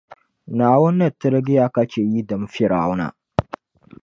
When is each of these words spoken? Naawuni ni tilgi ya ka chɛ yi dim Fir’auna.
Naawuni 0.47 0.97
ni 0.97 1.09
tilgi 1.19 1.53
ya 1.57 1.67
ka 1.75 1.81
chɛ 1.91 2.01
yi 2.11 2.21
dim 2.27 2.43
Fir’auna. 2.53 3.07